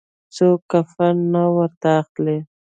[0.35, 2.37] څوک کفن نه ورته اخلي.